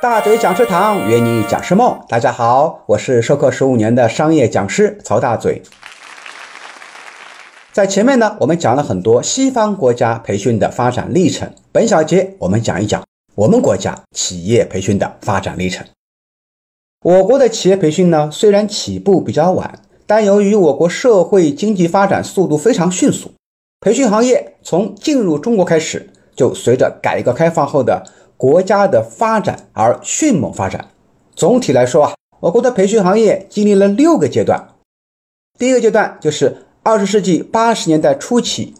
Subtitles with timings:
[0.00, 5.60] 大嘴讲师堂约你讲师梦，大家好，我是授课十五年的商业讲师曹大嘴。
[7.72, 13.02] 在前面呢，我们讲了很多西方国家培训的发展历程，本小节我们讲一讲
[13.34, 15.84] 我们国家企业培训的发展历程。
[17.02, 23.32] 我国的企业培训呢，虽然起步比较晚，但由于我国社会经济发展速度非常迅速，
[23.80, 28.04] 培训行业从进入中国开始，就随着改革开放后的
[28.38, 30.88] 国家的发展而迅猛发展。
[31.34, 34.68] 总体来说啊，我国的培训行业经历了六个阶段。
[35.58, 38.74] 第一个阶段就是二十世纪八十年代初期，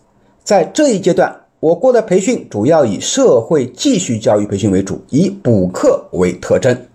[0.44, 6.86] 在这一阶段，我国的培训主要以社会继续教育培训为主，以补课为特征。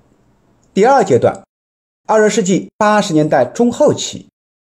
[0.74, 1.44] 第二阶段，
[2.08, 4.28] 二十世纪八十年代中后期，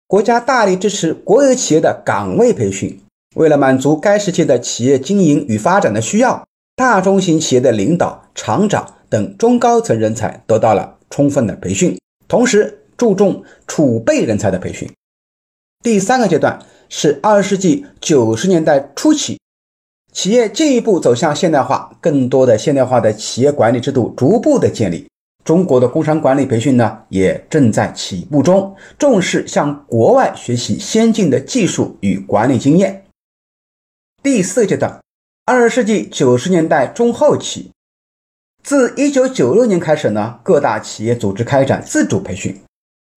[0.08, 3.00] 国家大力支持国有企业的岗位培训。
[3.36, 6.44] 为了满足该时期的企业经营与发展的需要，
[6.76, 14.92] 大中型企业的领导、厂长等中高层人才得到了充分的培训，同时注重储备人才的培训。
[15.84, 19.40] 第三个阶段是二十世纪九十年代初期，
[20.12, 25.08] 企业进一步走向现代化，更多的现代化的企业管理制度逐步的建立。
[25.44, 33.04] 中国的工商管理培训呢，也正在起步中，重视向国外学习先进的技术与管理经验。
[34.24, 35.03] 第四阶段，
[35.46, 37.72] 二十世纪九十年代中后期，
[38.64, 42.58] 自一九九六年开始呢，各大企业组织开展自主培训，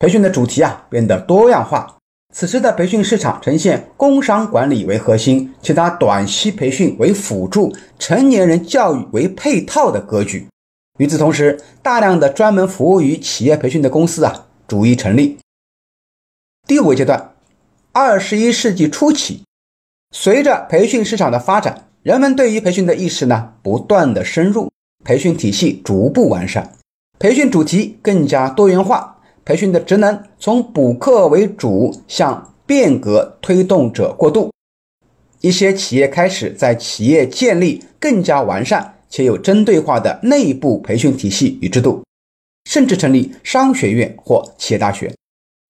[0.01, 1.99] 培训的主题啊变得多样化。
[2.35, 10.49] 此时的培训市场呈现工商管理为核心，其他短期培训为辅助，成年人教育为配套的格局。
[10.99, 15.39] 与此同时，大量的专门服务于企业培训的公司啊，逐一成立。
[16.67, 17.35] 第五个阶段，
[17.93, 19.45] 二十一世纪初期，
[20.11, 24.71] 随着培训市场的发展，人们对于培训的意识呢，不断的深入，
[25.05, 26.73] 培训体系逐步完善，
[27.19, 34.53] 培训主题更加多元化，培训的职能从补课为主向变革推动者过渡。
[35.41, 38.93] 一些企业开始在企业建立更加完善。
[39.09, 42.05] 且有针对化的内部培训体系与制度，
[42.69, 45.13] 甚至成立商学院或企业大学，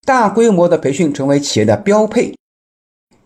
[0.05, 2.35] 大规模的培训成为企业的标配。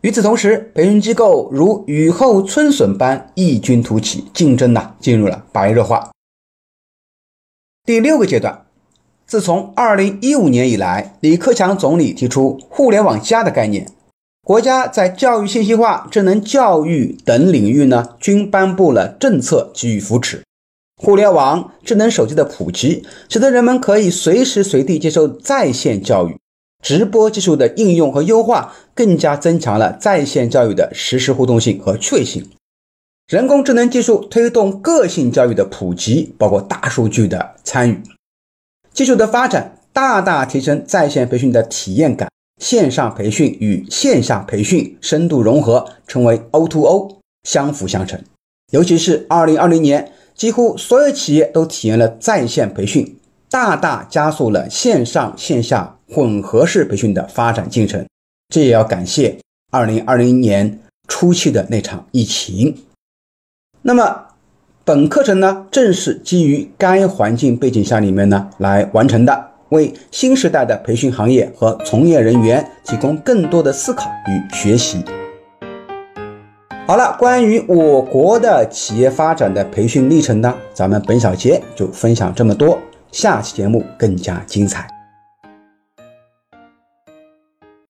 [0.02, 6.10] 与此同时，培训机构如雨后春笋般异军突起，竞争呢进入了白热化。
[7.84, 8.64] 第六个阶段，
[9.26, 13.90] 自从二零一五年以来，李克强总理提出“互联网加”的概念。
[14.42, 20.42] 国家在教育信息化、智能教育等领域呢，均颁布了政策给予扶持。
[20.96, 26.38] 互联网、智能手机的普及，使得人们可以随时随地接受在线教育。
[26.82, 32.48] 直播技术的应用和优化，更加增强了在线教育的实时互动性和趣味性。
[33.28, 38.02] 人工智能技术推动个性教育的普及，包括大数据的参与。
[38.92, 42.28] 技术的发展，大大提升在线培训的体验感。
[42.58, 48.22] 线上培训与线下培训深度融合，成为 O2O 相辅相成。
[48.70, 53.16] 尤其是2020年，几乎所有企业都体验了在线培训，
[53.50, 58.06] 大大加速了线上线下混合式培训的发展进程。
[58.48, 59.38] 这也要感谢
[59.72, 62.76] 2020年初期的那场疫情。
[63.82, 64.26] 那么，
[64.84, 69.50] 本课程呢，正是基于该环境背景下里面呢来完成的。
[69.70, 75.04] 为新时代的培训行业和从业人员提供更多的思考与学习。
[76.88, 82.76] 好了，关于我国的企业发展的培训历程呢，咱们本小节就分享这么多，
[83.12, 84.99] 下期节目更加精彩。